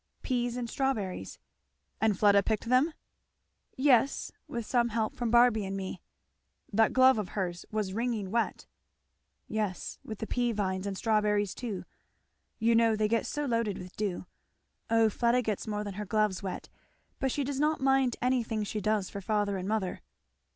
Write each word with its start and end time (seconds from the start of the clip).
"Peas 0.23 0.57
and 0.57 0.67
strawberries." 0.67 1.37
"And 2.01 2.17
Fleda 2.17 2.41
picked 2.41 2.65
them?" 2.69 2.91
"Yes 3.77 4.31
with 4.47 4.65
some 4.65 4.89
help 4.89 5.13
from 5.13 5.29
Barby 5.29 5.63
and 5.63 5.77
me." 5.77 6.01
"That 6.73 6.91
glove 6.91 7.19
of 7.19 7.29
hers 7.29 7.67
was 7.69 7.93
wringing 7.93 8.31
wet." 8.31 8.65
"Yes, 9.47 9.99
with 10.03 10.17
the 10.17 10.25
pea 10.25 10.53
vines, 10.53 10.87
and 10.87 10.97
strawberries 10.97 11.53
too; 11.53 11.85
you 12.57 12.73
know 12.73 12.95
they 12.95 13.07
get 13.07 13.27
so 13.27 13.45
loaded 13.45 13.77
with 13.77 13.95
dew. 13.95 14.25
O 14.89 15.07
Fleda 15.07 15.43
gets 15.43 15.67
more 15.67 15.83
than 15.83 15.93
her 15.93 16.05
gloves 16.05 16.41
wet. 16.41 16.67
But 17.19 17.31
she 17.31 17.43
does 17.43 17.59
not 17.59 17.79
mind 17.79 18.15
anything 18.23 18.63
she 18.63 18.81
does 18.81 19.07
for 19.07 19.21
father 19.21 19.55
and 19.55 19.67
mother." 19.67 20.01